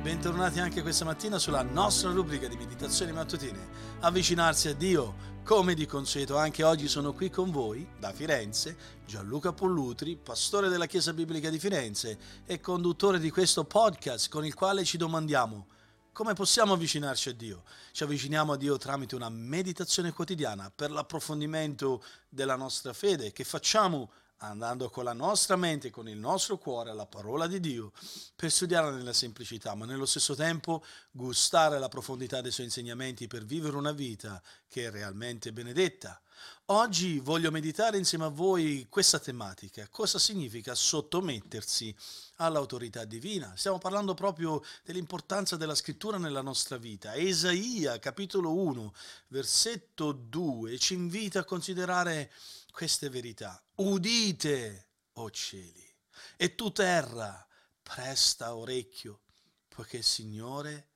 [0.00, 3.58] bentornati anche questa mattina sulla nostra rubrica di meditazioni mattutine.
[3.98, 9.52] Avvicinarsi a Dio, come di consueto, anche oggi sono qui con voi, da Firenze, Gianluca
[9.52, 14.84] Pollutri, pastore della Chiesa Biblica di Firenze e conduttore di questo podcast con il quale
[14.84, 15.66] ci domandiamo
[16.12, 17.64] come possiamo avvicinarci a Dio?
[17.90, 24.12] Ci avviciniamo a Dio tramite una meditazione quotidiana per l'approfondimento della nostra fede che facciamo
[24.48, 27.92] andando con la nostra mente, con il nostro cuore alla parola di Dio,
[28.34, 33.44] per studiarla nella semplicità, ma nello stesso tempo gustare la profondità dei suoi insegnamenti per
[33.44, 36.20] vivere una vita che è realmente benedetta.
[36.68, 39.86] Oggi voglio meditare insieme a voi questa tematica.
[39.90, 41.94] Cosa significa sottomettersi
[42.36, 43.52] all'autorità divina?
[43.54, 47.14] Stiamo parlando proprio dell'importanza della scrittura nella nostra vita.
[47.14, 48.94] Esaia, capitolo 1,
[49.28, 52.32] versetto 2, ci invita a considerare
[52.74, 53.64] queste verità.
[53.76, 55.96] Udite, o oh cieli,
[56.36, 57.46] e tu terra,
[57.80, 59.20] presta orecchio,
[59.68, 60.88] poiché il Signore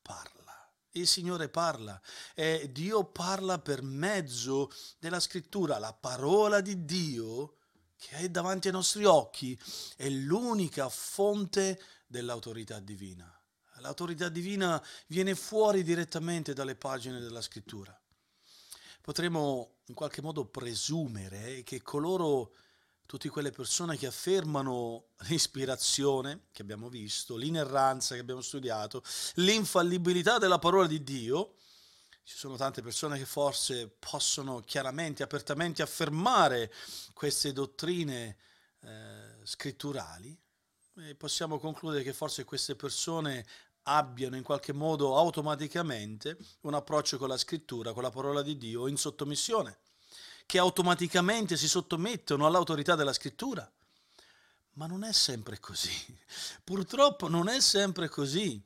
[0.00, 0.42] parla.
[0.92, 2.00] Il Signore parla
[2.36, 5.78] e Dio parla per mezzo della scrittura.
[5.78, 7.56] La parola di Dio
[7.96, 9.60] che è davanti ai nostri occhi
[9.96, 13.28] è l'unica fonte dell'autorità divina.
[13.78, 17.98] L'autorità divina viene fuori direttamente dalle pagine della scrittura
[19.04, 22.54] potremmo in qualche modo presumere che coloro,
[23.04, 29.02] tutte quelle persone che affermano l'ispirazione che abbiamo visto, l'inerranza che abbiamo studiato,
[29.34, 31.56] l'infallibilità della parola di Dio,
[32.22, 36.72] ci sono tante persone che forse possono chiaramente, apertamente affermare
[37.12, 38.38] queste dottrine
[38.80, 40.34] eh, scritturali
[40.96, 43.44] e possiamo concludere che forse queste persone
[43.84, 48.86] abbiano in qualche modo automaticamente un approccio con la scrittura, con la parola di Dio
[48.86, 49.78] in sottomissione,
[50.46, 53.70] che automaticamente si sottomettono all'autorità della scrittura.
[54.76, 55.90] Ma non è sempre così.
[56.64, 58.62] Purtroppo non è sempre così.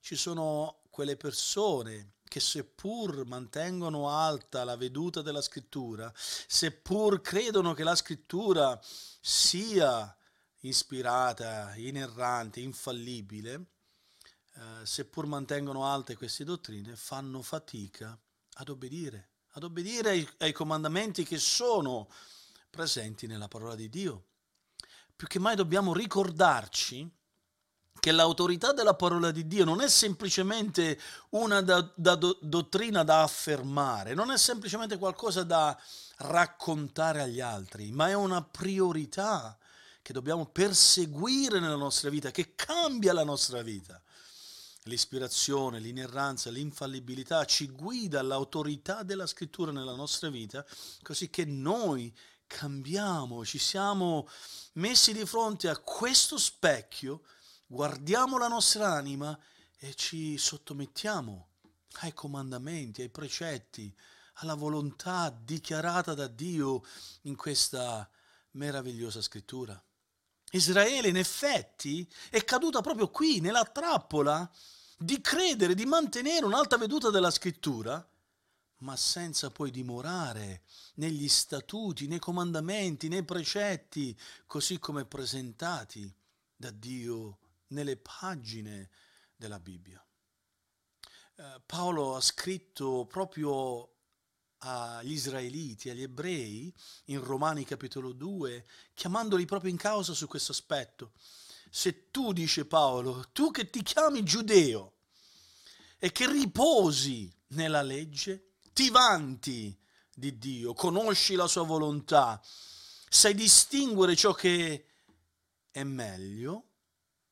[0.00, 7.84] Ci sono quelle persone che seppur mantengono alta la veduta della scrittura, seppur credono che
[7.84, 8.78] la scrittura
[9.20, 10.14] sia
[10.60, 13.75] ispirata, inerrante, infallibile,
[14.56, 18.18] eh, seppur mantengono alte queste dottrine, fanno fatica
[18.54, 22.08] ad obbedire, ad obbedire ai, ai comandamenti che sono
[22.70, 24.24] presenti nella parola di Dio.
[25.14, 27.10] Più che mai dobbiamo ricordarci
[28.00, 30.98] che l'autorità della parola di Dio non è semplicemente
[31.30, 35.78] una da, da do, dottrina da affermare, non è semplicemente qualcosa da
[36.18, 39.58] raccontare agli altri, ma è una priorità
[40.00, 44.00] che dobbiamo perseguire nella nostra vita, che cambia la nostra vita
[44.86, 50.64] l'ispirazione, l'inerranza, l'infallibilità ci guida all'autorità della scrittura nella nostra vita,
[51.02, 52.14] così che noi
[52.46, 54.28] cambiamo, ci siamo
[54.74, 57.22] messi di fronte a questo specchio,
[57.66, 59.38] guardiamo la nostra anima
[59.78, 61.48] e ci sottomettiamo
[62.00, 63.94] ai comandamenti, ai precetti,
[64.34, 66.82] alla volontà dichiarata da Dio
[67.22, 68.08] in questa
[68.52, 69.80] meravigliosa scrittura.
[70.52, 74.50] Israele in effetti è caduta proprio qui, nella trappola
[74.98, 78.08] di credere, di mantenere un'alta veduta della scrittura,
[78.78, 80.62] ma senza poi dimorare
[80.94, 86.14] negli statuti, nei comandamenti, nei precetti, così come presentati
[86.54, 88.90] da Dio nelle pagine
[89.34, 90.04] della Bibbia.
[91.36, 93.95] Eh, Paolo ha scritto proprio
[94.58, 96.72] agli israeliti, agli ebrei,
[97.06, 101.12] in Romani capitolo 2, chiamandoli proprio in causa su questo aspetto
[101.76, 104.94] se tu, dice Paolo, tu che ti chiami giudeo
[105.98, 109.78] e che riposi nella legge, ti vanti
[110.14, 112.40] di Dio, conosci la sua volontà,
[113.08, 114.86] sai distinguere ciò che
[115.70, 116.64] è meglio,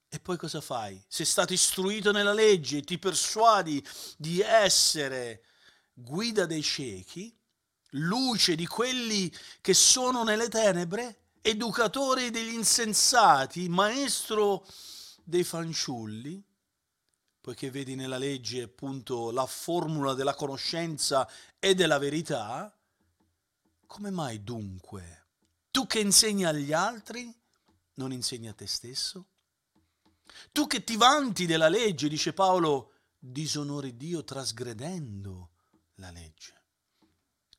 [0.08, 1.02] e poi cosa fai?
[1.08, 3.82] Sei stato istruito nella legge, ti persuadi
[4.18, 5.42] di essere
[5.94, 7.34] guida dei ciechi,
[7.90, 14.66] luce di quelli che sono nelle tenebre, educatore degli insensati, maestro
[15.22, 16.42] dei fanciulli,
[17.40, 22.76] poiché vedi nella legge appunto la formula della conoscenza e della verità,
[23.86, 25.24] come mai dunque
[25.74, 27.36] tu che insegni agli altri
[27.94, 29.26] non insegni a te stesso?
[30.52, 35.53] Tu che ti vanti della legge, dice Paolo, disonori Dio trasgredendo
[35.96, 36.62] la legge.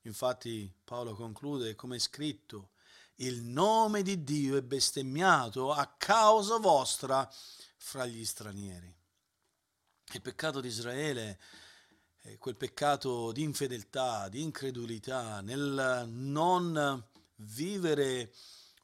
[0.02, 2.72] Infatti Paolo conclude come è scritto,
[3.16, 7.30] il nome di Dio è bestemmiato a causa vostra
[7.78, 8.94] fra gli stranieri.
[10.14, 11.40] Il peccato di Israele
[12.40, 17.04] quel peccato di infedeltà, di incredulità, nel non
[17.36, 18.34] vivere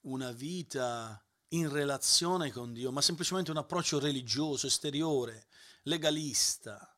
[0.01, 5.47] una vita in relazione con Dio, ma semplicemente un approccio religioso, esteriore,
[5.83, 6.95] legalista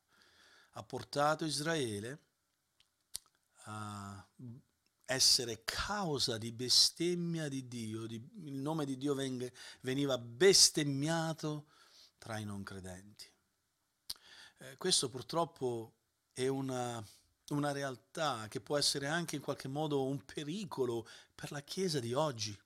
[0.76, 2.23] ha portato Israele
[5.06, 11.66] essere causa di bestemmia di Dio, di, il nome di Dio venge, veniva bestemmiato
[12.18, 13.30] tra i non credenti.
[14.58, 15.92] Eh, questo purtroppo
[16.32, 17.04] è una,
[17.48, 22.14] una realtà che può essere anche in qualche modo un pericolo per la Chiesa di
[22.14, 22.58] oggi.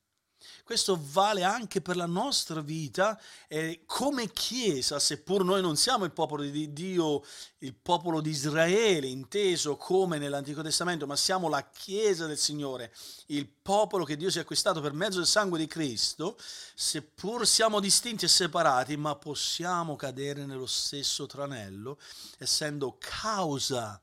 [0.63, 6.13] Questo vale anche per la nostra vita e come Chiesa, seppur noi non siamo il
[6.13, 7.25] popolo di Dio,
[7.59, 12.95] il popolo di Israele, inteso come nell'Antico Testamento, ma siamo la Chiesa del Signore,
[13.27, 16.39] il popolo che Dio si è acquistato per mezzo del sangue di Cristo,
[16.75, 21.99] seppur siamo distinti e separati, ma possiamo cadere nello stesso tranello,
[22.39, 24.01] essendo causa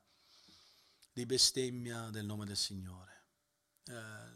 [1.14, 3.15] di bestemmia del nome del Signore.
[3.88, 3.94] Eh,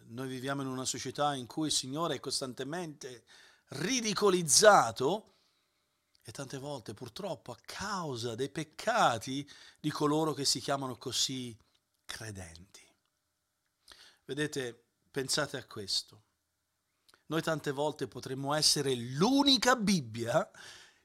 [0.09, 3.23] noi viviamo in una società in cui il Signore è costantemente
[3.69, 5.33] ridicolizzato
[6.21, 9.49] e tante volte purtroppo a causa dei peccati
[9.79, 11.57] di coloro che si chiamano così
[12.05, 12.85] credenti.
[14.25, 16.23] Vedete, pensate a questo.
[17.27, 20.47] Noi tante volte potremmo essere l'unica Bibbia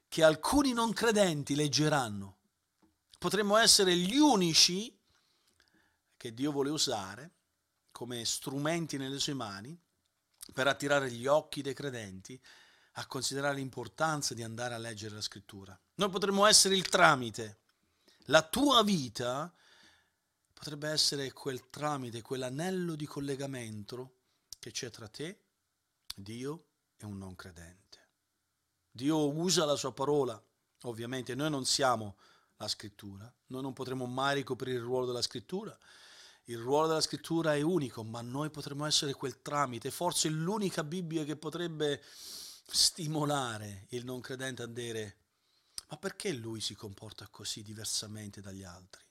[0.07, 2.37] che alcuni non credenti leggeranno.
[3.17, 4.95] Potremmo essere gli unici
[6.15, 7.34] che Dio vuole usare
[7.95, 9.79] come strumenti nelle sue mani
[10.51, 12.37] per attirare gli occhi dei credenti
[12.97, 15.79] a considerare l'importanza di andare a leggere la scrittura.
[15.95, 17.59] Noi potremmo essere il tramite.
[18.25, 19.49] La tua vita
[20.53, 24.15] potrebbe essere quel tramite, quell'anello di collegamento
[24.59, 25.43] che c'è tra te,
[26.13, 26.65] Dio
[26.97, 27.99] e un non credente.
[28.91, 30.41] Dio usa la sua parola,
[30.81, 32.17] ovviamente noi non siamo
[32.57, 35.77] la scrittura, noi non potremo mai ricoprire il ruolo della scrittura,
[36.45, 41.23] il ruolo della scrittura è unico, ma noi potremmo essere quel tramite, forse l'unica Bibbia
[41.23, 42.01] che potrebbe
[42.67, 45.17] stimolare il non credente a dire
[45.87, 49.03] ma perché lui si comporta così diversamente dagli altri?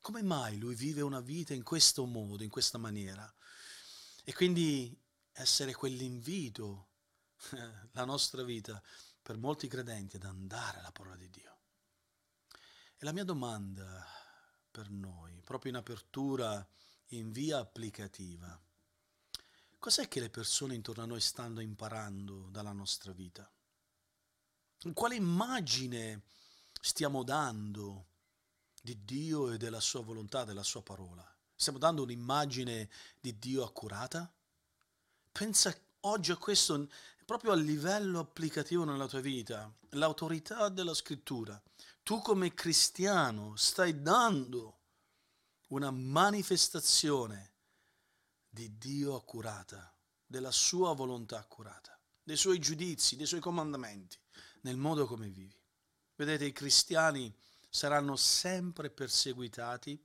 [0.00, 3.32] Come mai lui vive una vita in questo modo, in questa maniera?
[4.24, 4.98] E quindi
[5.32, 6.88] essere quell'invito,
[7.92, 8.82] la nostra vita,
[9.20, 11.58] per molti credenti ad andare alla parola di Dio.
[12.96, 14.04] E la mia domanda
[14.70, 16.66] per noi, proprio in apertura,
[17.08, 18.58] in via applicativa.
[19.78, 23.50] Cos'è che le persone intorno a noi stanno imparando dalla nostra vita?
[24.92, 26.22] Quale immagine
[26.80, 28.06] stiamo dando
[28.82, 31.26] di Dio e della sua volontà, della sua parola?
[31.54, 32.88] Stiamo dando un'immagine
[33.18, 34.32] di Dio accurata?
[35.32, 36.88] Pensa oggi a questo
[37.24, 41.60] proprio a livello applicativo nella tua vita, l'autorità della scrittura
[42.02, 44.78] tu come cristiano stai dando
[45.68, 47.54] una manifestazione
[48.48, 49.94] di Dio accurata,
[50.26, 54.18] della sua volontà accurata, dei suoi giudizi, dei suoi comandamenti,
[54.62, 55.58] nel modo come vivi.
[56.16, 57.32] Vedete, i cristiani
[57.68, 60.04] saranno sempre perseguitati,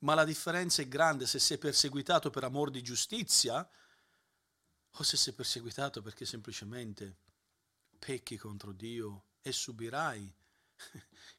[0.00, 3.68] ma la differenza è grande se sei perseguitato per amor di giustizia
[4.98, 7.18] o se sei perseguitato perché semplicemente
[7.98, 10.34] pecchi contro Dio e subirai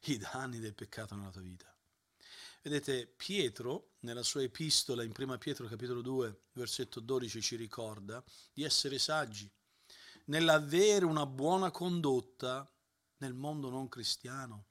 [0.06, 1.72] i danni del peccato nella tua vita.
[2.62, 8.64] Vedete, Pietro, nella sua epistola in 1 Pietro capitolo 2, versetto 12, ci ricorda di
[8.64, 9.50] essere saggi
[10.26, 12.70] nell'avere una buona condotta
[13.18, 14.66] nel mondo non cristiano,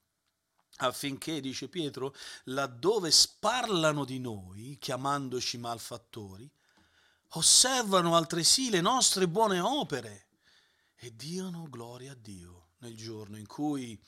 [0.77, 6.50] affinché, dice Pietro, laddove sparlano di noi, chiamandoci malfattori,
[7.31, 10.27] osservano altresì le nostre buone opere
[10.95, 14.00] e diano gloria a Dio nel giorno in cui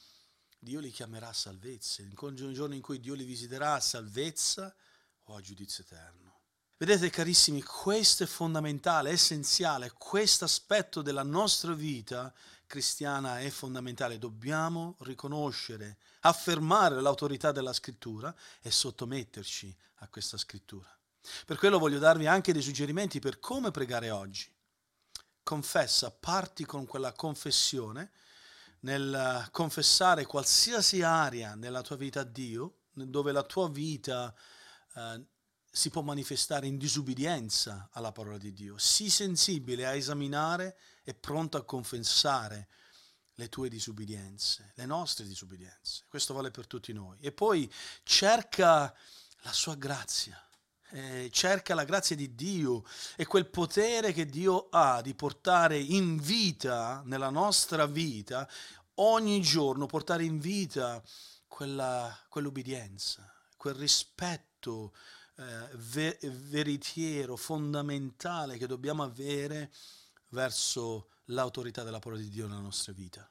[0.60, 4.76] Dio li chiamerà a salvezza, nel giorno in cui Dio li visiterà a salvezza
[5.24, 6.38] o a giudizio eterno.
[6.76, 12.34] Vedete carissimi, questo è fondamentale, è essenziale, questo aspetto della nostra vita
[12.68, 14.18] cristiana è fondamentale.
[14.18, 20.88] Dobbiamo riconoscere, affermare l'autorità della scrittura e sottometterci a questa scrittura.
[21.46, 24.50] Per quello voglio darvi anche dei suggerimenti per come pregare oggi.
[25.44, 28.12] Confessa, parti con quella confessione
[28.82, 34.34] nel confessare qualsiasi area nella tua vita a Dio, dove la tua vita
[34.96, 35.26] eh,
[35.72, 38.78] si può manifestare in disubbidienza alla parola di Dio.
[38.78, 42.68] Sii sensibile a esaminare e pronto a confessare
[43.36, 46.04] le tue disubbidienze, le nostre disubbidienze.
[46.08, 47.18] Questo vale per tutti noi.
[47.22, 47.72] E poi
[48.04, 48.94] cerca
[49.42, 50.44] la sua grazia.
[50.92, 52.84] Eh, cerca la grazia di Dio
[53.16, 58.50] e quel potere che Dio ha di portare in vita, nella nostra vita,
[58.96, 61.02] ogni giorno portare in vita
[61.48, 64.94] quella, quell'obbedienza, quel rispetto
[65.36, 69.72] eh, ver- veritiero, fondamentale che dobbiamo avere
[70.30, 73.30] verso l'autorità della parola di Dio nella nostra vita.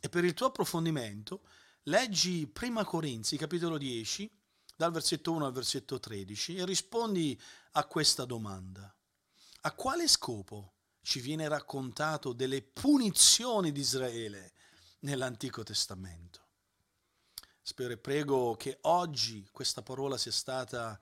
[0.00, 1.42] E per il tuo approfondimento,
[1.84, 4.30] leggi Prima Corinzi, capitolo 10,
[4.76, 7.40] dal versetto 1 al versetto 13 e rispondi
[7.72, 8.94] a questa domanda.
[9.62, 14.52] A quale scopo ci viene raccontato delle punizioni di Israele
[15.00, 16.44] nell'Antico Testamento?
[17.62, 21.00] Spero e prego che oggi questa parola sia stata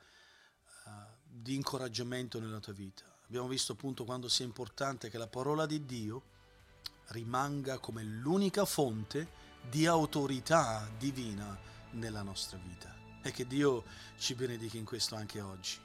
[0.84, 0.90] uh,
[1.22, 3.04] di incoraggiamento nella tua vita.
[3.26, 6.32] Abbiamo visto appunto quanto sia importante che la parola di Dio
[7.08, 11.58] rimanga come l'unica fonte di autorità divina
[11.90, 13.84] nella nostra vita e che Dio
[14.18, 15.78] ci benedica in questo anche oggi.